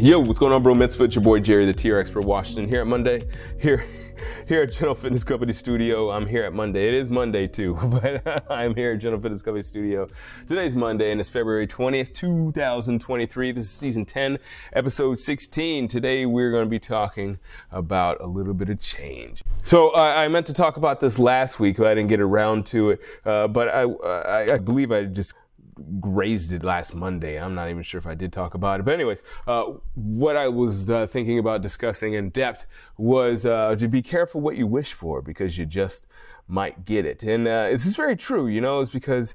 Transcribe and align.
Yo, 0.00 0.18
what's 0.18 0.38
going 0.38 0.50
on, 0.50 0.62
bro? 0.62 0.74
Mitzvah, 0.74 1.04
it's 1.04 1.14
your 1.14 1.22
boy 1.22 1.40
Jerry, 1.40 1.66
the 1.66 1.74
TR 1.74 1.98
Expert 1.98 2.24
Washington, 2.24 2.66
here 2.66 2.80
at 2.80 2.86
Monday, 2.86 3.20
here, 3.60 3.84
here 4.48 4.62
at 4.62 4.72
General 4.72 4.94
Fitness 4.94 5.24
Company 5.24 5.52
Studio. 5.52 6.10
I'm 6.10 6.26
here 6.26 6.44
at 6.44 6.54
Monday. 6.54 6.88
It 6.88 6.94
is 6.94 7.10
Monday 7.10 7.46
too, 7.46 7.74
but 7.84 8.50
I'm 8.50 8.74
here 8.74 8.92
at 8.92 9.00
General 9.00 9.20
Fitness 9.20 9.42
Company 9.42 9.62
Studio. 9.62 10.08
Today's 10.48 10.74
Monday, 10.74 11.12
and 11.12 11.20
it's 11.20 11.28
February 11.28 11.66
20th, 11.66 12.14
2023. 12.14 13.52
This 13.52 13.66
is 13.66 13.70
season 13.70 14.06
10, 14.06 14.38
episode 14.72 15.18
16. 15.18 15.86
Today, 15.86 16.24
we're 16.24 16.50
going 16.50 16.64
to 16.64 16.70
be 16.70 16.78
talking 16.80 17.36
about 17.70 18.22
a 18.22 18.26
little 18.26 18.54
bit 18.54 18.70
of 18.70 18.80
change. 18.80 19.44
So, 19.64 19.90
uh, 19.90 20.00
I 20.00 20.28
meant 20.28 20.46
to 20.46 20.54
talk 20.54 20.78
about 20.78 21.00
this 21.00 21.18
last 21.18 21.60
week, 21.60 21.76
but 21.76 21.88
I 21.88 21.94
didn't 21.94 22.08
get 22.08 22.20
around 22.20 22.64
to 22.68 22.92
it. 22.92 23.00
Uh, 23.26 23.48
but 23.48 23.68
I, 23.68 23.82
I, 23.82 24.54
I 24.54 24.58
believe 24.60 24.92
I 24.92 25.04
just 25.04 25.34
grazed 26.00 26.52
it 26.52 26.62
last 26.62 26.94
Monday. 26.94 27.40
I'm 27.40 27.54
not 27.54 27.68
even 27.70 27.82
sure 27.82 27.98
if 27.98 28.06
I 28.06 28.14
did 28.14 28.32
talk 28.32 28.54
about 28.54 28.80
it. 28.80 28.84
But 28.84 28.94
anyways, 28.94 29.22
uh, 29.46 29.64
what 29.94 30.36
I 30.36 30.48
was 30.48 30.88
uh, 30.88 31.06
thinking 31.06 31.38
about 31.38 31.62
discussing 31.62 32.14
in 32.14 32.30
depth 32.30 32.66
was 32.96 33.46
uh, 33.46 33.76
to 33.76 33.88
be 33.88 34.02
careful 34.02 34.40
what 34.40 34.56
you 34.56 34.66
wish 34.66 34.92
for 34.92 35.22
because 35.22 35.58
you 35.58 35.66
just 35.66 36.06
might 36.46 36.84
get 36.84 37.04
it. 37.04 37.22
And 37.22 37.46
uh, 37.46 37.70
this 37.70 37.86
is 37.86 37.96
very 37.96 38.16
true, 38.16 38.46
you 38.46 38.60
know, 38.60 38.80
it's 38.80 38.90
because 38.90 39.34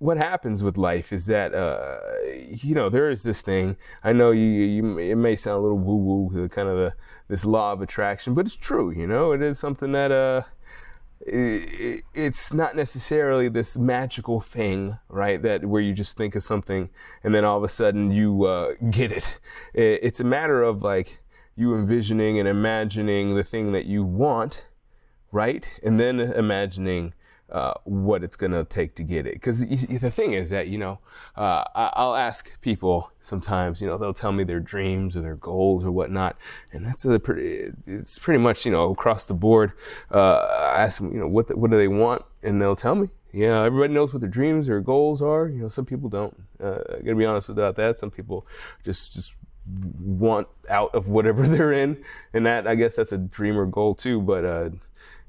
what 0.00 0.16
happens 0.16 0.62
with 0.62 0.78
life 0.78 1.12
is 1.12 1.26
that 1.26 1.54
uh, 1.54 1.98
you 2.26 2.74
know 2.74 2.88
there 2.88 3.10
is 3.10 3.22
this 3.22 3.42
thing. 3.42 3.76
I 4.02 4.14
know 4.14 4.30
you, 4.30 4.42
you 4.42 4.98
it 4.98 5.16
may 5.16 5.36
sound 5.36 5.58
a 5.58 5.60
little 5.60 5.78
woo 5.78 5.96
woo, 5.96 6.48
kind 6.48 6.68
of 6.68 6.92
this 7.28 7.44
law 7.44 7.72
of 7.72 7.82
attraction, 7.82 8.32
but 8.32 8.46
it's 8.46 8.56
true. 8.56 8.90
You 8.90 9.06
know, 9.06 9.32
it 9.32 9.42
is 9.42 9.58
something 9.58 9.92
that 9.92 10.10
uh, 10.10 10.42
it's 11.22 12.52
not 12.52 12.74
necessarily 12.74 13.48
this 13.48 13.76
magical 13.76 14.40
thing, 14.40 14.98
right? 15.08 15.40
That 15.42 15.66
where 15.66 15.82
you 15.82 15.92
just 15.92 16.16
think 16.16 16.34
of 16.34 16.42
something 16.42 16.88
and 17.22 17.34
then 17.34 17.44
all 17.44 17.58
of 17.58 17.64
a 17.64 17.68
sudden 17.68 18.10
you 18.10 18.44
uh, 18.44 18.74
get 18.90 19.12
it. 19.12 19.38
it. 19.74 20.00
It's 20.02 20.20
a 20.20 20.24
matter 20.24 20.62
of 20.62 20.82
like 20.82 21.20
you 21.56 21.74
envisioning 21.74 22.38
and 22.38 22.48
imagining 22.48 23.36
the 23.36 23.44
thing 23.44 23.72
that 23.72 23.84
you 23.84 24.02
want, 24.02 24.66
right? 25.30 25.66
And 25.82 26.00
then 26.00 26.20
imagining 26.20 27.12
uh, 27.50 27.74
what 27.84 28.22
it's 28.22 28.36
going 28.36 28.52
to 28.52 28.64
take 28.64 28.94
to 28.96 29.02
get 29.02 29.26
it. 29.26 29.34
Because 29.34 29.66
the 29.66 30.10
thing 30.10 30.32
is 30.32 30.50
that, 30.50 30.68
you 30.68 30.78
know, 30.78 30.98
uh, 31.36 31.64
I'll 31.74 32.14
ask 32.14 32.60
people 32.60 33.10
sometimes, 33.20 33.80
you 33.80 33.86
know, 33.86 33.98
they'll 33.98 34.14
tell 34.14 34.32
me 34.32 34.44
their 34.44 34.60
dreams 34.60 35.16
or 35.16 35.20
their 35.20 35.36
goals 35.36 35.84
or 35.84 35.90
whatnot. 35.90 36.36
And 36.72 36.86
that's 36.86 37.04
a 37.04 37.18
pretty, 37.18 37.72
it's 37.86 38.18
pretty 38.18 38.42
much, 38.42 38.64
you 38.64 38.72
know, 38.72 38.90
across 38.90 39.24
the 39.24 39.34
board. 39.34 39.72
Uh, 40.10 40.38
I 40.38 40.82
ask 40.82 41.00
them, 41.00 41.12
you 41.12 41.20
know, 41.20 41.28
what, 41.28 41.48
the, 41.48 41.56
what 41.56 41.70
do 41.70 41.76
they 41.76 41.88
want? 41.88 42.24
And 42.42 42.60
they'll 42.60 42.76
tell 42.76 42.94
me. 42.94 43.08
Yeah, 43.32 43.62
everybody 43.62 43.92
knows 43.92 44.12
what 44.12 44.20
their 44.20 44.30
dreams 44.30 44.68
or 44.68 44.80
goals 44.80 45.22
are. 45.22 45.48
You 45.48 45.62
know, 45.62 45.68
some 45.68 45.86
people 45.86 46.08
don't. 46.08 46.36
Uh, 46.60 46.78
I 46.88 46.96
gotta 46.98 47.14
be 47.14 47.24
honest 47.24 47.48
about 47.48 47.76
that. 47.76 47.98
Some 47.98 48.10
people 48.10 48.46
just, 48.82 49.12
just 49.12 49.36
want 50.00 50.48
out 50.68 50.92
of 50.94 51.08
whatever 51.08 51.46
they're 51.48 51.72
in. 51.72 52.02
And 52.32 52.44
that, 52.46 52.66
I 52.66 52.74
guess 52.74 52.96
that's 52.96 53.12
a 53.12 53.18
dream 53.18 53.56
or 53.56 53.66
goal 53.66 53.94
too. 53.94 54.20
But, 54.20 54.44
uh, 54.44 54.70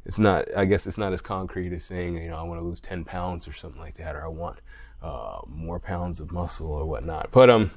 it's 0.06 0.20
not 0.20 0.46
i 0.56 0.66
guess 0.66 0.88
it's 0.88 0.98
not 0.98 1.14
as 1.14 1.22
concrete 1.22 1.72
as 1.74 1.84
saying 1.84 2.16
you 2.18 2.30
know 2.30 2.38
i 2.38 2.44
want 2.44 2.60
to 2.60 2.66
lose 2.66 2.80
10 2.80 3.06
pounds 3.06 3.48
or 3.48 3.54
something 3.54 3.80
like 3.80 3.96
that 3.96 4.16
or 4.16 4.24
i 4.24 4.28
want 4.28 4.60
uh, 5.02 5.40
more 5.48 5.80
pounds 5.80 6.20
of 6.20 6.32
muscle 6.32 6.68
or 6.68 6.86
whatnot. 6.86 7.30
But 7.32 7.50
um 7.50 7.72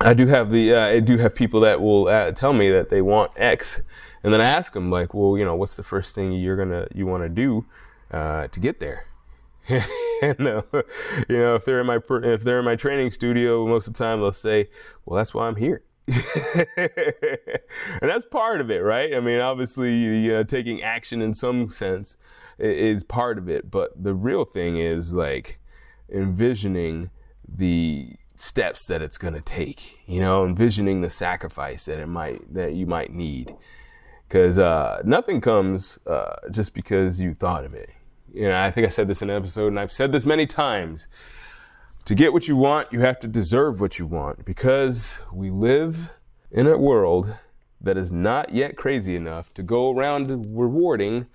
i 0.00 0.14
do 0.14 0.26
have 0.26 0.50
the 0.50 0.74
uh, 0.74 0.86
i 0.86 1.00
do 1.00 1.18
have 1.18 1.34
people 1.34 1.60
that 1.60 1.80
will 1.80 2.08
uh, 2.08 2.32
tell 2.32 2.52
me 2.52 2.70
that 2.70 2.88
they 2.88 3.02
want 3.02 3.32
x 3.36 3.82
and 4.22 4.32
then 4.32 4.40
i 4.40 4.44
ask 4.44 4.72
them 4.72 4.90
like 4.90 5.12
well 5.12 5.36
you 5.36 5.44
know 5.44 5.56
what's 5.56 5.74
the 5.74 5.82
first 5.82 6.14
thing 6.14 6.32
you're 6.32 6.56
gonna 6.56 6.86
you 6.94 7.06
want 7.06 7.22
to 7.22 7.28
do 7.28 7.66
uh, 8.12 8.48
to 8.48 8.60
get 8.60 8.80
there? 8.80 9.06
And, 10.22 10.46
uh, 10.46 10.62
you 11.30 11.38
know 11.38 11.54
if 11.54 11.64
they're 11.64 11.80
in 11.80 11.86
my 11.86 11.98
if 12.08 12.42
they're 12.42 12.58
in 12.58 12.64
my 12.66 12.76
training 12.76 13.10
studio 13.10 13.66
most 13.66 13.86
of 13.86 13.94
the 13.94 13.98
time 13.98 14.20
they'll 14.20 14.32
say 14.32 14.68
well 15.06 15.16
that's 15.16 15.32
why 15.32 15.48
i'm 15.48 15.56
here 15.56 15.82
and 16.76 16.90
that's 18.02 18.24
part 18.26 18.60
of 18.60 18.70
it, 18.70 18.78
right? 18.78 19.14
I 19.14 19.20
mean, 19.20 19.40
obviously, 19.40 19.94
you 19.94 20.32
know, 20.32 20.42
taking 20.42 20.82
action 20.82 21.22
in 21.22 21.34
some 21.34 21.70
sense 21.70 22.16
is 22.58 23.04
part 23.04 23.38
of 23.38 23.48
it, 23.48 23.70
but 23.70 24.02
the 24.02 24.14
real 24.14 24.44
thing 24.44 24.76
is 24.76 25.14
like 25.14 25.58
envisioning 26.12 27.10
the 27.46 28.14
steps 28.36 28.86
that 28.86 29.02
it's 29.02 29.18
going 29.18 29.34
to 29.34 29.40
take, 29.40 30.00
you 30.06 30.20
know, 30.20 30.44
envisioning 30.44 31.00
the 31.00 31.10
sacrifice 31.10 31.84
that 31.84 31.98
it 31.98 32.06
might, 32.06 32.52
that 32.52 32.74
you 32.74 32.86
might 32.86 33.12
need. 33.12 33.54
Cause, 34.28 34.58
uh, 34.58 35.02
nothing 35.04 35.40
comes, 35.40 35.98
uh, 36.06 36.36
just 36.50 36.72
because 36.72 37.20
you 37.20 37.34
thought 37.34 37.64
of 37.64 37.74
it. 37.74 37.90
You 38.32 38.48
know, 38.48 38.60
I 38.60 38.70
think 38.70 38.86
I 38.86 38.90
said 38.90 39.08
this 39.08 39.22
in 39.22 39.30
an 39.30 39.36
episode 39.36 39.68
and 39.68 39.80
I've 39.80 39.92
said 39.92 40.12
this 40.12 40.24
many 40.24 40.46
times. 40.46 41.08
To 42.10 42.16
get 42.16 42.32
what 42.32 42.48
you 42.48 42.56
want, 42.56 42.92
you 42.92 43.02
have 43.02 43.20
to 43.20 43.28
deserve 43.28 43.80
what 43.80 44.00
you 44.00 44.04
want 44.04 44.44
because 44.44 45.16
we 45.32 45.48
live 45.48 46.18
in 46.50 46.66
a 46.66 46.76
world 46.76 47.36
that 47.80 47.96
is 47.96 48.10
not 48.10 48.52
yet 48.52 48.76
crazy 48.76 49.14
enough 49.14 49.54
to 49.54 49.62
go 49.62 49.92
around 49.96 50.26
rewarding 50.48 51.28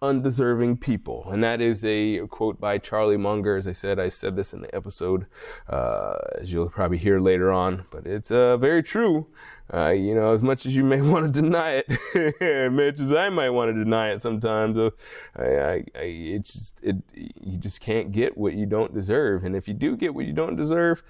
undeserving 0.00 0.76
people. 0.76 1.28
And 1.30 1.42
that 1.42 1.60
is 1.60 1.84
a 1.84 2.26
quote 2.28 2.60
by 2.60 2.78
Charlie 2.78 3.16
Munger. 3.16 3.56
As 3.56 3.66
I 3.66 3.72
said, 3.72 3.98
I 3.98 4.08
said 4.08 4.36
this 4.36 4.52
in 4.52 4.62
the 4.62 4.74
episode, 4.74 5.26
uh, 5.68 6.16
as 6.40 6.52
you'll 6.52 6.70
probably 6.70 6.98
hear 6.98 7.20
later 7.20 7.52
on, 7.52 7.84
but 7.90 8.06
it's 8.06 8.30
uh, 8.30 8.56
very 8.56 8.82
true. 8.82 9.26
Uh, 9.72 9.90
you 9.90 10.14
know, 10.14 10.32
as 10.32 10.42
much 10.42 10.64
as 10.64 10.74
you 10.74 10.82
may 10.82 11.00
want 11.10 11.26
to 11.32 11.42
deny 11.42 11.82
it, 11.84 11.90
as 12.40 12.72
much 12.72 13.00
as 13.00 13.12
I 13.12 13.28
might 13.28 13.50
want 13.50 13.70
to 13.70 13.84
deny 13.84 14.10
it 14.12 14.22
sometimes, 14.22 14.78
uh, 14.78 14.90
I, 15.36 15.44
I, 15.44 15.84
I, 15.94 16.02
it's 16.02 16.52
just, 16.52 16.80
it, 16.82 16.96
you 17.14 17.58
just 17.58 17.80
can't 17.80 18.12
get 18.12 18.38
what 18.38 18.54
you 18.54 18.66
don't 18.66 18.94
deserve. 18.94 19.44
And 19.44 19.54
if 19.54 19.68
you 19.68 19.74
do 19.74 19.96
get 19.96 20.14
what 20.14 20.24
you 20.24 20.32
don't 20.32 20.56
deserve, 20.56 21.02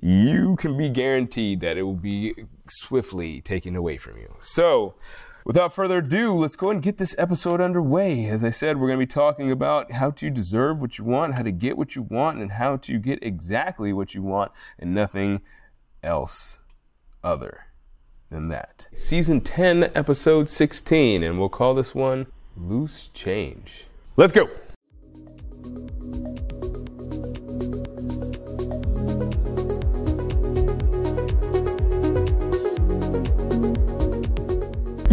you 0.00 0.56
can 0.56 0.76
be 0.76 0.88
guaranteed 0.90 1.60
that 1.60 1.76
it 1.76 1.82
will 1.82 1.94
be 1.94 2.34
swiftly 2.68 3.40
taken 3.40 3.74
away 3.74 3.96
from 3.96 4.16
you. 4.18 4.36
So, 4.40 4.94
Without 5.44 5.74
further 5.74 5.98
ado, 5.98 6.34
let's 6.34 6.56
go 6.56 6.68
ahead 6.68 6.76
and 6.76 6.82
get 6.82 6.96
this 6.96 7.14
episode 7.18 7.60
underway. 7.60 8.26
As 8.26 8.42
I 8.42 8.48
said, 8.48 8.78
we're 8.78 8.86
going 8.86 8.98
to 8.98 9.06
be 9.06 9.12
talking 9.12 9.50
about 9.50 9.92
how 9.92 10.10
to 10.12 10.30
deserve 10.30 10.80
what 10.80 10.96
you 10.96 11.04
want, 11.04 11.34
how 11.34 11.42
to 11.42 11.52
get 11.52 11.76
what 11.76 11.94
you 11.94 12.00
want, 12.00 12.38
and 12.38 12.52
how 12.52 12.78
to 12.78 12.98
get 12.98 13.22
exactly 13.22 13.92
what 13.92 14.14
you 14.14 14.22
want 14.22 14.52
and 14.78 14.94
nothing 14.94 15.42
else 16.02 16.60
other 17.22 17.66
than 18.30 18.48
that. 18.48 18.86
Season 18.94 19.42
10, 19.42 19.90
episode 19.94 20.48
16, 20.48 21.22
and 21.22 21.38
we'll 21.38 21.50
call 21.50 21.74
this 21.74 21.94
one 21.94 22.26
Loose 22.56 23.08
Change. 23.08 23.84
Let's 24.16 24.32
go. 24.32 24.48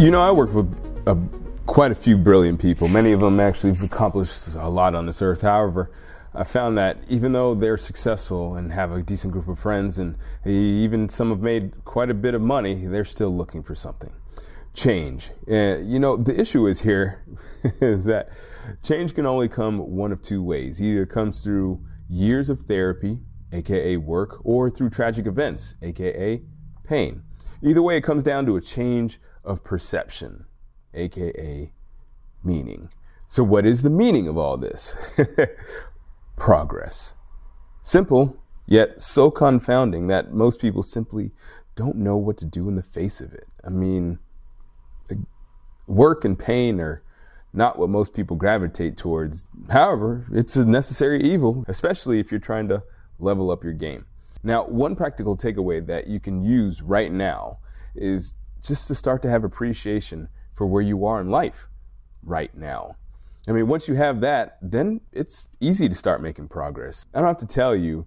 You 0.01 0.09
know, 0.09 0.23
I 0.23 0.31
work 0.31 0.51
with 0.51 0.67
quite 1.67 1.91
a 1.91 1.95
few 1.95 2.17
brilliant 2.17 2.59
people. 2.59 2.87
Many 2.87 3.11
of 3.11 3.19
them 3.19 3.39
actually 3.39 3.69
have 3.73 3.83
accomplished 3.83 4.47
a 4.55 4.67
lot 4.67 4.95
on 4.95 5.05
this 5.05 5.21
earth. 5.21 5.43
However, 5.43 5.91
I 6.33 6.43
found 6.43 6.75
that 6.79 6.97
even 7.07 7.33
though 7.33 7.53
they're 7.53 7.77
successful 7.77 8.55
and 8.55 8.71
have 8.71 8.91
a 8.91 9.03
decent 9.03 9.31
group 9.31 9.47
of 9.47 9.59
friends, 9.59 9.99
and 9.99 10.17
even 10.43 11.07
some 11.07 11.29
have 11.29 11.41
made 11.41 11.85
quite 11.85 12.09
a 12.09 12.15
bit 12.15 12.33
of 12.33 12.41
money, 12.41 12.87
they're 12.87 13.05
still 13.05 13.29
looking 13.29 13.61
for 13.61 13.75
something. 13.75 14.11
Change. 14.73 15.29
Uh, 15.47 15.77
you 15.77 15.99
know, 15.99 16.17
the 16.17 16.35
issue 16.35 16.65
is 16.65 16.81
here 16.81 17.23
is 17.79 18.05
that 18.05 18.29
change 18.81 19.13
can 19.13 19.27
only 19.27 19.47
come 19.47 19.77
one 19.77 20.11
of 20.11 20.23
two 20.23 20.41
ways. 20.41 20.81
Either 20.81 21.03
it 21.03 21.11
comes 21.11 21.43
through 21.43 21.79
years 22.09 22.49
of 22.49 22.61
therapy, 22.61 23.19
aka 23.51 23.97
work, 23.97 24.39
or 24.43 24.71
through 24.71 24.89
tragic 24.89 25.27
events, 25.27 25.75
aka 25.83 26.41
pain. 26.83 27.21
Either 27.61 27.83
way, 27.83 27.97
it 27.97 28.01
comes 28.01 28.23
down 28.23 28.47
to 28.47 28.55
a 28.55 28.61
change 28.61 29.19
of 29.43 29.63
perception, 29.63 30.45
aka 30.93 31.71
meaning. 32.43 32.89
So, 33.27 33.43
what 33.43 33.65
is 33.65 33.81
the 33.81 33.89
meaning 33.89 34.27
of 34.27 34.37
all 34.37 34.57
this? 34.57 34.95
Progress. 36.37 37.13
Simple, 37.83 38.37
yet 38.67 39.01
so 39.01 39.31
confounding 39.31 40.07
that 40.07 40.33
most 40.33 40.59
people 40.59 40.83
simply 40.83 41.31
don't 41.75 41.95
know 41.95 42.17
what 42.17 42.37
to 42.37 42.45
do 42.45 42.67
in 42.67 42.75
the 42.75 42.83
face 42.83 43.21
of 43.21 43.33
it. 43.33 43.47
I 43.63 43.69
mean, 43.69 44.19
Work 45.91 46.23
and 46.23 46.39
pain 46.39 46.79
are 46.79 47.03
not 47.51 47.77
what 47.77 47.89
most 47.89 48.13
people 48.13 48.37
gravitate 48.37 48.95
towards. 48.95 49.45
However, 49.69 50.25
it's 50.31 50.55
a 50.55 50.63
necessary 50.63 51.21
evil, 51.21 51.65
especially 51.67 52.19
if 52.19 52.31
you're 52.31 52.39
trying 52.39 52.69
to 52.69 52.83
level 53.19 53.51
up 53.51 53.61
your 53.61 53.73
game. 53.73 54.05
Now, 54.41 54.65
one 54.65 54.95
practical 54.95 55.35
takeaway 55.35 55.85
that 55.85 56.07
you 56.07 56.21
can 56.21 56.43
use 56.43 56.81
right 56.81 57.11
now 57.11 57.57
is 57.93 58.37
just 58.63 58.87
to 58.87 58.95
start 58.95 59.21
to 59.23 59.29
have 59.29 59.43
appreciation 59.43 60.29
for 60.53 60.65
where 60.65 60.81
you 60.81 61.05
are 61.05 61.21
in 61.21 61.29
life 61.29 61.67
right 62.23 62.55
now. 62.55 62.95
I 63.47 63.53
mean, 63.53 63.67
once 63.67 63.87
you 63.87 63.95
have 63.95 64.21
that, 64.21 64.57
then 64.61 65.01
it's 65.11 65.47
easy 65.59 65.89
to 65.89 65.95
start 65.95 66.21
making 66.21 66.47
progress. 66.49 67.05
I 67.13 67.19
don't 67.19 67.27
have 67.27 67.39
to 67.39 67.47
tell 67.47 67.75
you 67.75 68.05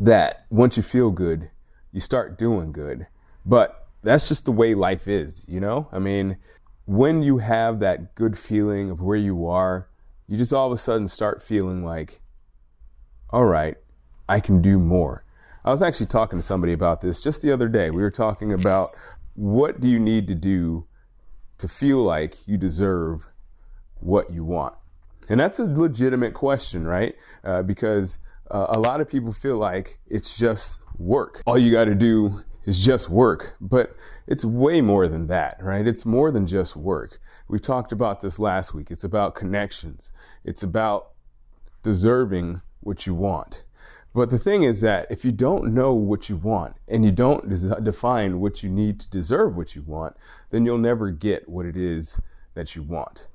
that 0.00 0.46
once 0.50 0.76
you 0.76 0.82
feel 0.82 1.10
good, 1.10 1.50
you 1.92 2.00
start 2.00 2.38
doing 2.38 2.72
good. 2.72 3.06
But 3.46 3.86
that's 4.02 4.28
just 4.28 4.44
the 4.44 4.52
way 4.52 4.74
life 4.74 5.06
is, 5.06 5.44
you 5.46 5.60
know? 5.60 5.88
I 5.92 5.98
mean, 6.00 6.38
when 6.86 7.22
you 7.22 7.38
have 7.38 7.78
that 7.80 8.14
good 8.14 8.36
feeling 8.36 8.90
of 8.90 9.00
where 9.00 9.16
you 9.16 9.46
are, 9.46 9.88
you 10.26 10.36
just 10.36 10.52
all 10.52 10.66
of 10.66 10.72
a 10.72 10.78
sudden 10.78 11.06
start 11.06 11.42
feeling 11.42 11.84
like, 11.84 12.20
all 13.30 13.44
right, 13.44 13.76
I 14.28 14.40
can 14.40 14.60
do 14.60 14.78
more. 14.78 15.24
I 15.64 15.70
was 15.70 15.82
actually 15.82 16.06
talking 16.06 16.38
to 16.38 16.44
somebody 16.44 16.72
about 16.72 17.00
this 17.00 17.20
just 17.20 17.42
the 17.42 17.52
other 17.52 17.68
day. 17.68 17.90
We 17.90 18.02
were 18.02 18.10
talking 18.10 18.52
about 18.52 18.90
what 19.34 19.80
do 19.80 19.88
you 19.88 19.98
need 19.98 20.26
to 20.28 20.34
do 20.34 20.86
to 21.58 21.68
feel 21.68 22.02
like 22.02 22.36
you 22.46 22.56
deserve 22.56 23.26
what 24.00 24.32
you 24.32 24.44
want? 24.44 24.74
And 25.28 25.40
that's 25.40 25.58
a 25.58 25.64
legitimate 25.64 26.34
question, 26.34 26.86
right? 26.86 27.14
Uh, 27.44 27.62
because 27.62 28.18
uh, 28.50 28.66
a 28.70 28.78
lot 28.78 29.00
of 29.00 29.08
people 29.08 29.32
feel 29.32 29.56
like 29.56 29.98
it's 30.06 30.36
just 30.36 30.78
work. 30.98 31.42
All 31.46 31.58
you 31.58 31.72
got 31.72 31.84
to 31.84 31.94
do 31.94 32.42
is 32.64 32.84
just 32.84 33.08
work. 33.08 33.56
But 33.60 33.96
it's 34.26 34.44
way 34.44 34.80
more 34.80 35.08
than 35.08 35.26
that, 35.28 35.62
right? 35.62 35.86
It's 35.86 36.04
more 36.04 36.30
than 36.30 36.46
just 36.46 36.76
work. 36.76 37.20
We 37.48 37.58
talked 37.58 37.92
about 37.92 38.20
this 38.20 38.38
last 38.38 38.74
week. 38.74 38.90
It's 38.90 39.04
about 39.04 39.34
connections. 39.34 40.12
It's 40.44 40.62
about 40.62 41.08
deserving 41.82 42.62
what 42.80 43.06
you 43.06 43.14
want. 43.14 43.62
But 44.14 44.30
the 44.30 44.38
thing 44.38 44.62
is 44.62 44.82
that 44.82 45.06
if 45.10 45.24
you 45.24 45.32
don't 45.32 45.72
know 45.72 45.94
what 45.94 46.28
you 46.28 46.36
want 46.36 46.76
and 46.86 47.04
you 47.04 47.10
don't 47.10 47.48
define 47.82 48.40
what 48.40 48.62
you 48.62 48.68
need 48.68 49.00
to 49.00 49.08
deserve 49.08 49.56
what 49.56 49.74
you 49.74 49.82
want, 49.82 50.16
then 50.50 50.66
you'll 50.66 50.78
never 50.78 51.10
get 51.10 51.48
what 51.48 51.64
it 51.64 51.76
is 51.76 52.18
that 52.54 52.76
you 52.76 52.82
want. 52.82 53.26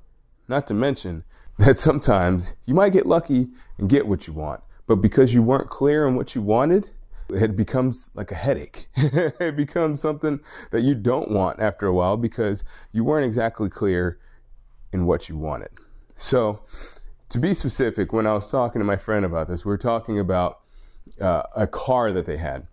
Not 0.46 0.66
to 0.68 0.74
mention 0.74 1.24
that 1.58 1.78
sometimes 1.78 2.52
you 2.64 2.74
might 2.74 2.92
get 2.92 3.06
lucky 3.06 3.48
and 3.76 3.88
get 3.88 4.06
what 4.06 4.26
you 4.26 4.32
want, 4.32 4.60
but 4.86 4.96
because 4.96 5.34
you 5.34 5.42
weren't 5.42 5.68
clear 5.68 6.06
on 6.06 6.14
what 6.14 6.34
you 6.36 6.42
wanted, 6.42 6.90
it 7.28 7.56
becomes 7.56 8.10
like 8.14 8.30
a 8.30 8.36
headache. 8.36 8.88
it 8.96 9.56
becomes 9.56 10.00
something 10.00 10.40
that 10.70 10.82
you 10.82 10.94
don't 10.94 11.30
want 11.30 11.60
after 11.60 11.86
a 11.86 11.92
while 11.92 12.16
because 12.16 12.62
you 12.92 13.04
weren't 13.04 13.26
exactly 13.26 13.68
clear 13.68 14.18
in 14.92 15.04
what 15.04 15.28
you 15.28 15.36
wanted. 15.36 15.70
So, 16.16 16.60
to 17.28 17.38
be 17.38 17.52
specific, 17.52 18.12
when 18.12 18.26
I 18.26 18.32
was 18.32 18.50
talking 18.50 18.78
to 18.78 18.84
my 18.84 18.96
friend 18.96 19.24
about 19.24 19.48
this, 19.48 19.64
we 19.64 19.68
were 19.68 19.76
talking 19.76 20.18
about 20.18 20.60
uh, 21.20 21.42
a 21.54 21.66
car 21.66 22.12
that 22.12 22.26
they 22.26 22.36
had. 22.36 22.66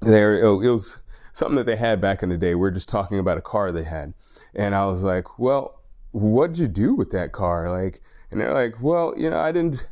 There, 0.00 0.38
it 0.38 0.70
was 0.70 0.96
something 1.32 1.56
that 1.56 1.66
they 1.66 1.76
had 1.76 2.00
back 2.00 2.22
in 2.22 2.28
the 2.28 2.36
day. 2.36 2.54
We 2.54 2.68
are 2.68 2.72
just 2.72 2.88
talking 2.88 3.18
about 3.18 3.38
a 3.38 3.42
car 3.42 3.72
they 3.72 3.84
had, 3.84 4.14
and 4.54 4.74
I 4.74 4.86
was 4.86 5.02
like, 5.02 5.38
"Well, 5.38 5.80
what'd 6.12 6.58
you 6.58 6.68
do 6.68 6.94
with 6.94 7.10
that 7.12 7.32
car?" 7.32 7.70
Like, 7.70 8.02
and 8.30 8.40
they're 8.40 8.54
like, 8.54 8.80
"Well, 8.80 9.14
you 9.16 9.30
know, 9.30 9.40
I 9.40 9.52
didn't." 9.52 9.86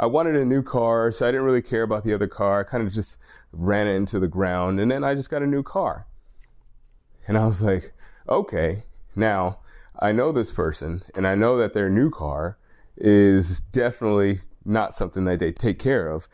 I 0.00 0.06
wanted 0.06 0.36
a 0.36 0.44
new 0.44 0.62
car, 0.62 1.10
so 1.10 1.26
I 1.26 1.32
didn't 1.32 1.46
really 1.46 1.62
care 1.62 1.82
about 1.82 2.04
the 2.04 2.14
other 2.14 2.28
car. 2.28 2.60
I 2.60 2.62
kind 2.62 2.86
of 2.86 2.92
just 2.92 3.18
ran 3.52 3.88
it 3.88 3.96
into 3.96 4.20
the 4.20 4.28
ground, 4.28 4.78
and 4.78 4.90
then 4.90 5.02
I 5.02 5.16
just 5.16 5.28
got 5.28 5.42
a 5.42 5.46
new 5.46 5.64
car. 5.64 6.06
And 7.26 7.36
I 7.36 7.44
was 7.44 7.62
like, 7.62 7.92
okay, 8.28 8.84
now 9.16 9.58
I 9.98 10.12
know 10.12 10.30
this 10.30 10.52
person, 10.52 11.02
and 11.16 11.26
I 11.26 11.34
know 11.34 11.58
that 11.58 11.74
their 11.74 11.90
new 11.90 12.10
car 12.10 12.58
is 12.96 13.58
definitely 13.58 14.42
not 14.64 14.94
something 14.94 15.24
that 15.24 15.40
they 15.40 15.50
take 15.50 15.78
care 15.78 16.08
of, 16.08 16.28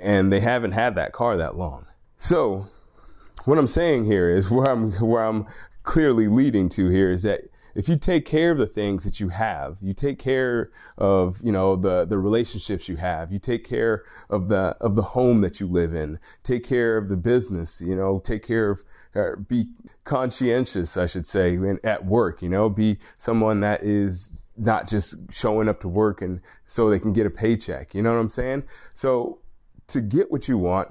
and 0.00 0.32
they 0.32 0.40
haven't 0.40 0.72
had 0.72 0.94
that 0.94 1.12
car 1.12 1.36
that 1.36 1.56
long. 1.56 1.86
So, 2.18 2.68
what 3.44 3.58
I'm 3.58 3.66
saying 3.66 4.04
here 4.04 4.30
is 4.30 4.50
where 4.50 4.68
I'm 4.68 4.92
where 4.92 5.24
I'm 5.24 5.46
clearly 5.82 6.28
leading 6.28 6.68
to 6.70 6.88
here 6.88 7.10
is 7.10 7.22
that 7.22 7.50
if 7.74 7.88
you 7.88 7.96
take 7.96 8.26
care 8.26 8.50
of 8.50 8.58
the 8.58 8.66
things 8.66 9.04
that 9.04 9.20
you 9.20 9.28
have, 9.28 9.76
you 9.80 9.94
take 9.94 10.18
care 10.18 10.70
of, 10.98 11.40
you 11.42 11.52
know, 11.52 11.76
the, 11.76 12.04
the 12.04 12.18
relationships 12.18 12.88
you 12.88 12.96
have, 12.96 13.32
you 13.32 13.38
take 13.38 13.66
care 13.66 14.04
of 14.28 14.48
the, 14.48 14.76
of 14.80 14.96
the 14.96 15.02
home 15.02 15.40
that 15.40 15.60
you 15.60 15.66
live 15.66 15.94
in, 15.94 16.18
take 16.42 16.64
care 16.64 16.96
of 16.96 17.08
the 17.08 17.16
business, 17.16 17.80
you 17.80 17.94
know, 17.94 18.18
take 18.18 18.44
care 18.44 18.70
of, 18.70 18.84
uh, 19.14 19.36
be 19.36 19.68
conscientious, 20.04 20.96
I 20.96 21.06
should 21.06 21.26
say, 21.26 21.58
at 21.84 22.04
work, 22.04 22.42
you 22.42 22.48
know, 22.48 22.68
be 22.68 22.98
someone 23.18 23.60
that 23.60 23.82
is 23.82 24.42
not 24.56 24.88
just 24.88 25.32
showing 25.32 25.68
up 25.68 25.80
to 25.80 25.88
work 25.88 26.20
and 26.20 26.40
so 26.66 26.90
they 26.90 26.98
can 26.98 27.12
get 27.12 27.26
a 27.26 27.30
paycheck. 27.30 27.94
You 27.94 28.02
know 28.02 28.12
what 28.12 28.20
I'm 28.20 28.30
saying? 28.30 28.64
So 28.94 29.38
to 29.90 30.00
get 30.00 30.30
what 30.30 30.48
you 30.48 30.58
want, 30.58 30.88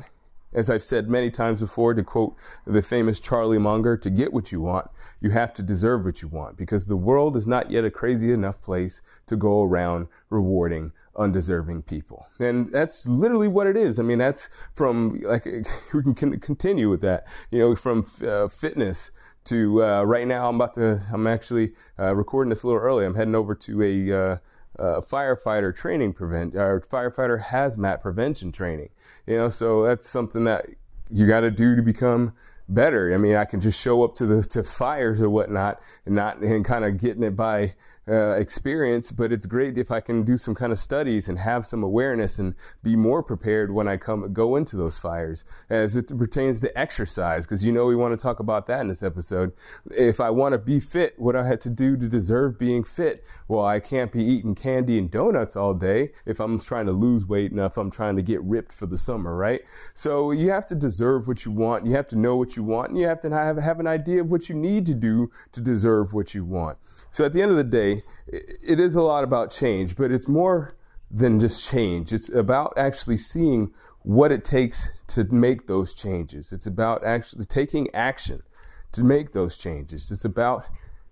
as 0.54 0.70
I've 0.70 0.84
said 0.84 1.10
many 1.10 1.30
times 1.30 1.60
before, 1.60 1.94
to 1.94 2.04
quote 2.04 2.36
the 2.66 2.82
famous 2.82 3.20
Charlie 3.20 3.60
Munger, 3.60 3.98
to 3.98 4.10
get 4.10 4.34
what 4.34 4.52
you 4.52 4.62
want, 4.62 4.90
you 5.22 5.32
have 5.32 5.54
to 5.56 5.64
deserve 5.64 6.06
what 6.06 6.22
you 6.22 6.28
want 6.28 6.58
because 6.58 6.88
the 6.88 6.98
world 6.98 7.36
is 7.36 7.46
not 7.46 7.70
yet 7.70 7.86
a 7.86 7.92
crazy 7.92 8.32
enough 8.32 8.62
place 8.62 9.02
to 9.28 9.36
go 9.36 9.64
around 9.64 10.08
rewarding 10.30 10.92
undeserving 11.20 11.84
people. 11.84 12.28
And 12.40 12.72
that's 12.72 13.06
literally 13.06 13.50
what 13.50 13.68
it 13.68 13.76
is. 13.76 14.00
I 14.00 14.04
mean, 14.04 14.18
that's 14.18 14.50
from, 14.74 15.20
like, 15.22 15.46
we 15.94 16.14
can 16.14 16.40
continue 16.40 16.90
with 16.90 17.02
that, 17.02 17.28
you 17.52 17.60
know, 17.60 17.76
from 17.76 18.10
uh, 18.26 18.48
fitness 18.48 19.12
to 19.46 19.84
uh, 19.84 20.04
right 20.04 20.28
now, 20.28 20.48
I'm 20.48 20.56
about 20.56 20.76
to, 20.76 21.02
I'm 21.12 21.28
actually 21.28 21.74
uh, 21.98 22.16
recording 22.16 22.50
this 22.50 22.64
a 22.64 22.68
little 22.68 22.82
early. 22.82 23.06
I'm 23.06 23.16
heading 23.16 23.36
over 23.36 23.56
to 23.56 23.84
a, 23.84 24.40
uh, 24.80 25.02
firefighter 25.02 25.76
training 25.76 26.14
prevent 26.14 26.56
or 26.56 26.82
firefighter 26.82 27.44
hazmat 27.44 28.02
prevention 28.02 28.52
training. 28.52 28.90
You 29.28 29.38
know, 29.38 29.50
so 29.50 29.84
that's 29.84 30.08
something 30.08 30.46
that 30.46 30.66
you 31.10 31.28
got 31.28 31.42
to 31.42 31.52
do 31.52 31.76
to 31.76 31.82
become 31.82 32.34
better. 32.68 33.14
I 33.14 33.18
mean, 33.18 33.36
I 33.36 33.46
can 33.46 33.62
just 33.62 33.80
show 33.80 34.04
up 34.04 34.16
to 34.16 34.26
the 34.26 34.44
to 34.50 34.64
fires 34.64 35.22
or 35.22 35.30
whatnot 35.30 35.82
and 36.06 36.16
not 36.16 36.38
and 36.38 36.64
kind 36.64 36.86
of 36.86 36.98
getting 36.98 37.24
it 37.24 37.36
by 37.36 37.76
uh, 38.10 38.32
experience, 38.32 39.12
but 39.12 39.32
it's 39.32 39.46
great 39.46 39.78
if 39.78 39.92
I 39.92 40.00
can 40.00 40.24
do 40.24 40.38
some 40.38 40.56
kind 40.56 40.72
of 40.72 40.80
studies 40.80 41.28
and 41.28 41.38
have 41.38 41.66
some 41.66 41.84
awareness 41.84 42.40
and 42.40 42.56
be 42.82 42.96
more 42.96 43.22
prepared 43.22 43.72
when 43.72 43.88
I 43.88 43.98
come 43.98 44.34
go 44.34 44.56
into 44.56 44.76
those 44.76 44.98
fires 44.98 45.44
as 45.70 45.96
it 45.96 46.18
pertains 46.18 46.60
to 46.62 46.78
exercise. 46.78 47.46
Because 47.46 47.64
you 47.64 47.72
know 47.72 47.86
we 47.86 47.96
want 47.96 48.18
to 48.18 48.22
talk 48.22 48.40
about 48.40 48.68
that 48.68 48.82
in 48.82 48.88
this 48.88 49.04
episode. 49.04 49.54
If 49.92 50.20
I 50.20 50.30
want 50.30 50.54
to 50.54 50.58
be 50.58 50.80
fit, 50.80 51.20
what 51.20 51.36
I 51.36 51.46
had 51.46 51.62
to 51.62 51.70
do 51.70 51.96
to 51.98 52.08
deserve 52.08 52.58
being 52.58 52.84
fit? 52.84 53.24
Well, 53.48 53.66
I 53.66 53.80
can't 53.80 54.12
be 54.12 54.24
eating 54.24 54.56
candy 54.56 54.98
and 54.98 55.12
donuts 55.12 55.56
all 55.56 55.74
day 55.74 56.12
if 56.26 56.40
I'm 56.40 56.60
trying 56.60 56.88
to 56.88 56.92
lose 56.92 57.26
weight 57.26 57.52
and 57.52 57.60
if 57.60 57.78
I'm 57.78 57.92
trying 57.92 58.16
to 58.16 58.22
get 58.22 58.42
ripped 58.44 58.74
for 58.74 58.86
the 58.86 58.98
summer, 58.98 59.36
right? 59.36 59.62
So 59.94 60.32
you 60.32 60.50
have 60.50 60.66
to 60.68 60.76
deserve 60.76 61.28
what 61.28 61.46
you 61.46 61.52
want. 61.52 61.86
You 61.86 61.96
have 61.96 62.08
to 62.10 62.16
know 62.16 62.36
what 62.36 62.56
you 62.56 62.64
want, 62.64 62.90
and 62.90 62.98
you 62.98 63.08
have 63.08 63.22
to 63.22 63.30
have 63.30 63.58
have 63.58 63.80
an 63.80 63.88
idea 63.88 64.22
of 64.22 64.32
what 64.32 64.50
you 64.50 64.56
need 64.56 64.86
to 64.88 64.94
do 64.94 65.32
to 65.52 65.62
deserve 65.62 66.14
what 66.14 66.34
you 66.34 66.44
want. 66.44 66.78
So 67.12 67.26
at 67.26 67.34
the 67.34 67.42
end 67.42 67.52
of 67.52 67.58
the 67.58 67.64
day, 67.64 68.04
it 68.28 68.80
is 68.80 68.96
a 68.96 69.02
lot 69.02 69.24
about 69.24 69.52
change, 69.52 69.96
but 69.96 70.12
it's 70.12 70.28
more 70.28 70.76
than 71.10 71.40
just 71.40 71.68
change. 71.68 72.14
It's 72.14 72.30
about 72.30 72.74
actually 72.78 73.18
seeing 73.18 73.74
what 74.04 74.32
it 74.32 74.46
takes 74.46 74.90
to 75.08 75.24
make 75.26 75.68
those 75.68 75.94
changes. 75.94 76.52
It's 76.52 76.68
about 76.68 77.04
actually 77.04 77.46
taking 77.46 77.94
action 77.94 78.44
to 78.92 79.04
make 79.04 79.34
those 79.34 79.58
changes. 79.58 80.12
It's 80.12 80.26
about 80.26 80.66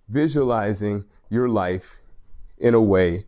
visualizing 0.08 1.04
your 1.28 1.48
life 1.48 1.98
in 2.58 2.74
a 2.74 2.80
way 2.80 3.26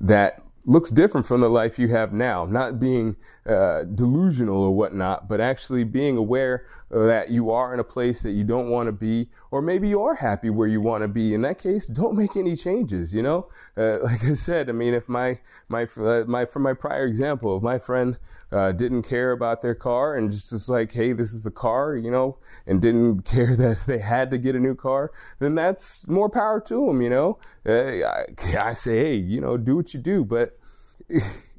that 0.00 0.42
looks 0.64 0.90
different 0.90 1.26
from 1.26 1.40
the 1.40 1.50
life 1.50 1.78
you 1.78 1.88
have 1.88 2.12
now. 2.12 2.44
Not 2.44 2.78
being 2.78 3.16
uh, 3.46 3.82
delusional 3.82 4.62
or 4.62 4.74
whatnot, 4.74 5.28
but 5.28 5.40
actually 5.40 5.84
being 5.84 6.16
aware 6.16 6.66
that 6.90 7.30
you 7.30 7.50
are 7.50 7.74
in 7.74 7.80
a 7.80 7.84
place 7.84 8.22
that 8.22 8.30
you 8.30 8.44
don't 8.44 8.68
want 8.68 8.86
to 8.86 8.92
be, 8.92 9.28
or 9.52 9.60
maybe 9.60 9.86
you 9.86 10.02
are 10.02 10.14
happy 10.14 10.48
where 10.48 10.66
you 10.66 10.80
want 10.80 11.02
to 11.02 11.08
be. 11.08 11.34
In 11.34 11.42
that 11.42 11.62
case, 11.62 11.86
don't 11.86 12.16
make 12.16 12.36
any 12.36 12.56
changes. 12.56 13.12
You 13.14 13.22
know, 13.22 13.48
uh, 13.76 13.98
like 14.02 14.24
I 14.24 14.32
said, 14.32 14.68
I 14.68 14.72
mean, 14.72 14.94
if 14.94 15.08
my 15.08 15.38
my 15.68 15.86
uh, 15.96 16.24
my 16.26 16.46
from 16.46 16.62
my 16.62 16.72
prior 16.72 17.04
example, 17.04 17.58
if 17.58 17.62
my 17.62 17.78
friend 17.78 18.16
uh, 18.50 18.72
didn't 18.72 19.02
care 19.02 19.30
about 19.30 19.60
their 19.60 19.74
car 19.74 20.16
and 20.16 20.32
just 20.32 20.52
was 20.52 20.70
like, 20.70 20.92
hey, 20.92 21.12
this 21.12 21.34
is 21.34 21.44
a 21.44 21.50
car, 21.50 21.94
you 21.94 22.10
know, 22.10 22.38
and 22.66 22.80
didn't 22.80 23.22
care 23.26 23.54
that 23.54 23.86
they 23.86 23.98
had 23.98 24.30
to 24.30 24.38
get 24.38 24.56
a 24.56 24.58
new 24.58 24.74
car, 24.74 25.12
then 25.38 25.54
that's 25.54 26.08
more 26.08 26.30
power 26.30 26.58
to 26.60 26.86
them. 26.86 27.02
You 27.02 27.10
know, 27.10 27.38
uh, 27.66 28.08
I, 28.08 28.24
I 28.70 28.72
say, 28.72 28.98
hey, 29.00 29.16
you 29.16 29.40
know, 29.40 29.58
do 29.58 29.76
what 29.76 29.92
you 29.92 30.00
do, 30.00 30.24
but 30.24 30.58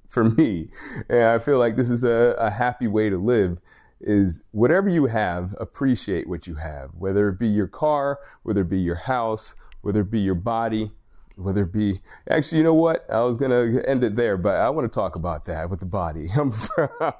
for 0.09 0.23
me, 0.23 0.69
and 1.09 1.25
I 1.25 1.37
feel 1.37 1.59
like 1.59 1.75
this 1.75 1.91
is 1.91 2.03
a, 2.03 2.35
a 2.39 2.49
happy 2.49 2.87
way 2.87 3.11
to 3.11 3.17
live 3.17 3.59
is 4.03 4.43
whatever 4.51 4.89
you 4.89 5.07
have, 5.07 5.55
appreciate 5.59 6.27
what 6.27 6.47
you 6.47 6.55
have, 6.55 6.91
whether 6.97 7.29
it 7.29 7.39
be 7.39 7.47
your 7.47 7.67
car, 7.67 8.19
whether 8.43 8.61
it 8.61 8.69
be 8.69 8.79
your 8.79 8.95
house, 8.95 9.53
whether 9.81 10.01
it 10.01 10.11
be 10.11 10.19
your 10.19 10.35
body, 10.35 10.91
whether 11.35 11.63
it 11.63 11.73
be 11.73 12.01
actually 12.29 12.59
you 12.59 12.63
know 12.63 12.73
what? 12.73 13.09
I 13.09 13.21
was 13.21 13.37
to 13.37 13.89
end 13.89 14.03
it 14.03 14.15
there 14.15 14.37
but 14.37 14.55
i 14.55 14.69
want 14.69 14.91
to 14.91 14.93
talk 14.93 15.15
about 15.15 15.45
that 15.45 15.69
with 15.69 15.79
the 15.79 15.85
body. 15.85 16.29
I'm, 16.35 16.53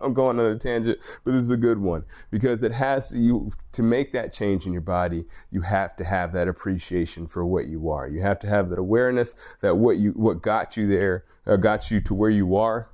I'm 0.01 0.13
going 0.13 0.39
on 0.39 0.45
a 0.45 0.57
tangent 0.57 0.99
but 1.23 1.31
this 1.31 1.41
is 1.41 1.49
a 1.49 1.57
good 1.57 1.79
one 1.79 2.03
because 2.29 2.63
it 2.63 2.71
has 2.73 3.11
you 3.11 3.51
to 3.71 3.83
make 3.83 4.13
that 4.13 4.31
change 4.31 4.65
in 4.65 4.71
your 4.71 4.81
body 4.81 5.25
you 5.51 5.61
have 5.61 5.95
to 5.95 6.03
have 6.03 6.31
that 6.33 6.47
appreciation 6.47 7.27
for 7.27 7.45
what 7.45 7.65
you 7.65 7.89
are. 7.89 8.07
You 8.07 8.21
have 8.21 8.39
to 8.39 8.47
have 8.47 8.69
that 8.69 8.79
awareness 8.79 9.35
that 9.61 9.77
what 9.77 9.97
you 9.97 10.11
what 10.11 10.41
got 10.41 10.77
you 10.77 10.87
there 10.87 11.25
uh, 11.45 11.55
got 11.55 11.89
you 11.89 11.99
to 12.01 12.13
where 12.13 12.29
you 12.29 12.55
are 12.55 12.89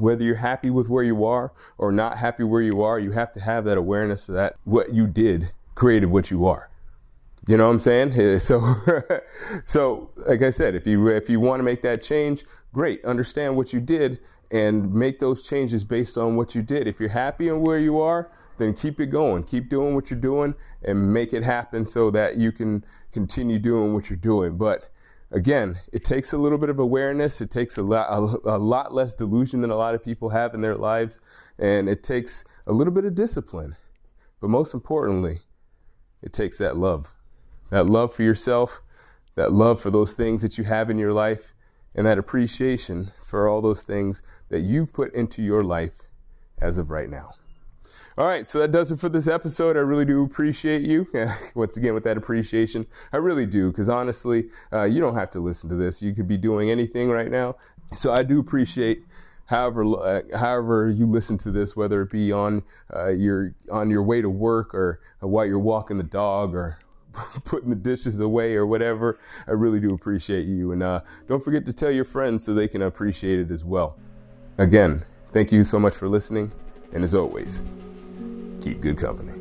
whether 0.00 0.24
you're 0.24 0.36
happy 0.36 0.70
with 0.70 0.88
where 0.88 1.04
you 1.04 1.24
are 1.24 1.52
or 1.78 1.92
not 1.92 2.18
happy 2.18 2.42
where 2.42 2.62
you 2.62 2.82
are 2.82 2.98
you 2.98 3.12
have 3.12 3.32
to 3.32 3.40
have 3.40 3.64
that 3.64 3.76
awareness 3.76 4.26
that 4.26 4.56
what 4.64 4.92
you 4.92 5.06
did 5.06 5.52
created 5.74 6.06
what 6.06 6.30
you 6.30 6.46
are 6.46 6.70
you 7.46 7.56
know 7.56 7.66
what 7.66 7.72
I'm 7.72 7.80
saying? 7.80 8.38
So, 8.40 8.76
so 9.66 10.10
like 10.16 10.42
I 10.42 10.50
said, 10.50 10.74
if 10.74 10.86
you 10.86 11.08
if 11.08 11.28
you 11.28 11.40
want 11.40 11.60
to 11.60 11.64
make 11.64 11.82
that 11.82 12.02
change, 12.02 12.44
great. 12.72 13.04
Understand 13.04 13.56
what 13.56 13.72
you 13.72 13.80
did 13.80 14.20
and 14.50 14.92
make 14.92 15.20
those 15.20 15.42
changes 15.42 15.84
based 15.84 16.18
on 16.18 16.36
what 16.36 16.54
you 16.54 16.62
did. 16.62 16.86
If 16.86 17.00
you're 17.00 17.10
happy 17.10 17.48
in 17.48 17.60
where 17.60 17.78
you 17.78 18.00
are, 18.00 18.30
then 18.58 18.74
keep 18.74 19.00
it 19.00 19.06
going. 19.06 19.44
Keep 19.44 19.70
doing 19.70 19.94
what 19.94 20.10
you're 20.10 20.20
doing 20.20 20.54
and 20.82 21.12
make 21.12 21.32
it 21.32 21.42
happen 21.42 21.86
so 21.86 22.10
that 22.10 22.36
you 22.36 22.52
can 22.52 22.84
continue 23.12 23.58
doing 23.58 23.94
what 23.94 24.10
you're 24.10 24.16
doing. 24.16 24.56
But 24.56 24.92
again, 25.30 25.80
it 25.92 26.04
takes 26.04 26.32
a 26.32 26.38
little 26.38 26.58
bit 26.58 26.70
of 26.70 26.78
awareness. 26.78 27.40
It 27.40 27.50
takes 27.50 27.76
a 27.76 27.82
lot, 27.82 28.08
a, 28.10 28.56
a 28.56 28.58
lot 28.58 28.94
less 28.94 29.14
delusion 29.14 29.60
than 29.60 29.70
a 29.70 29.76
lot 29.76 29.94
of 29.94 30.04
people 30.04 30.30
have 30.30 30.54
in 30.54 30.60
their 30.60 30.76
lives, 30.76 31.20
and 31.58 31.88
it 31.88 32.02
takes 32.02 32.44
a 32.66 32.72
little 32.72 32.92
bit 32.92 33.04
of 33.04 33.14
discipline. 33.14 33.76
But 34.40 34.50
most 34.50 34.74
importantly, 34.74 35.40
it 36.22 36.32
takes 36.32 36.58
that 36.58 36.76
love 36.76 37.10
that 37.70 37.86
love 37.86 38.12
for 38.12 38.22
yourself, 38.22 38.82
that 39.36 39.52
love 39.52 39.80
for 39.80 39.90
those 39.90 40.12
things 40.12 40.42
that 40.42 40.58
you 40.58 40.64
have 40.64 40.90
in 40.90 40.98
your 40.98 41.12
life, 41.12 41.54
and 41.94 42.06
that 42.06 42.18
appreciation 42.18 43.12
for 43.20 43.48
all 43.48 43.60
those 43.60 43.82
things 43.82 44.22
that 44.48 44.60
you've 44.60 44.92
put 44.92 45.14
into 45.14 45.42
your 45.42 45.64
life 45.64 46.02
as 46.60 46.78
of 46.78 46.90
right 46.90 47.08
now. 47.08 47.30
All 48.18 48.26
right, 48.26 48.46
so 48.46 48.58
that 48.58 48.72
does 48.72 48.90
it 48.90 48.98
for 48.98 49.08
this 49.08 49.28
episode. 49.28 49.76
I 49.76 49.80
really 49.80 50.04
do 50.04 50.24
appreciate 50.24 50.82
you. 50.82 51.06
Once 51.54 51.76
again, 51.76 51.94
with 51.94 52.04
that 52.04 52.16
appreciation, 52.16 52.86
I 53.12 53.18
really 53.18 53.46
do, 53.46 53.70
because 53.70 53.88
honestly, 53.88 54.50
uh, 54.72 54.82
you 54.82 55.00
don't 55.00 55.14
have 55.14 55.30
to 55.32 55.40
listen 55.40 55.70
to 55.70 55.76
this. 55.76 56.02
You 56.02 56.14
could 56.14 56.26
be 56.26 56.36
doing 56.36 56.70
anything 56.70 57.08
right 57.08 57.30
now. 57.30 57.56
So 57.94 58.12
I 58.12 58.22
do 58.22 58.40
appreciate 58.40 59.04
however 59.46 59.84
uh, 59.84 60.22
however 60.36 60.90
you 60.90 61.06
listen 61.06 61.38
to 61.38 61.50
this, 61.50 61.76
whether 61.76 62.02
it 62.02 62.10
be 62.10 62.32
on 62.32 62.62
uh, 62.94 63.08
your 63.08 63.54
on 63.70 63.90
your 63.90 64.02
way 64.02 64.20
to 64.22 64.30
work 64.30 64.74
or 64.74 65.00
while 65.20 65.46
you're 65.46 65.58
walking 65.58 65.96
the 65.96 66.04
dog 66.04 66.54
or 66.54 66.78
putting 67.44 67.70
the 67.70 67.76
dishes 67.76 68.20
away 68.20 68.54
or 68.54 68.66
whatever. 68.66 69.18
I 69.46 69.52
really 69.52 69.80
do 69.80 69.94
appreciate 69.94 70.46
you. 70.46 70.72
And 70.72 70.82
uh, 70.82 71.00
don't 71.28 71.44
forget 71.44 71.64
to 71.66 71.72
tell 71.72 71.90
your 71.90 72.04
friends 72.04 72.44
so 72.44 72.54
they 72.54 72.68
can 72.68 72.82
appreciate 72.82 73.38
it 73.38 73.50
as 73.50 73.64
well. 73.64 73.96
Again, 74.58 75.04
thank 75.32 75.52
you 75.52 75.64
so 75.64 75.78
much 75.78 75.94
for 75.94 76.08
listening. 76.08 76.52
And 76.92 77.04
as 77.04 77.14
always, 77.14 77.60
keep 78.60 78.80
good 78.80 78.98
company. 78.98 79.39